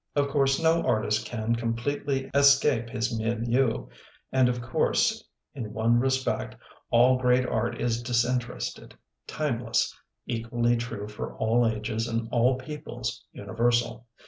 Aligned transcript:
Of 0.15 0.29
course 0.29 0.59
no 0.59 0.81
artist 0.81 1.27
can 1.27 1.55
completely 1.55 2.31
escape 2.33 2.89
his 2.89 3.15
milieu, 3.15 3.85
and 4.31 4.49
of 4.49 4.59
course 4.59 5.29
in 5.53 5.73
one 5.73 5.99
re 5.99 6.09
spect 6.09 6.55
all 6.89 7.19
great 7.19 7.45
art 7.45 7.79
is 7.79 8.01
disinterested, 8.01 8.95
timeless, 9.27 9.95
equally 10.25 10.75
true 10.75 11.07
for 11.07 11.37
all 11.37 11.67
ages 11.67 12.07
and 12.07 12.27
all 12.31 12.55
peoples, 12.55 13.23
universal. 13.31 14.07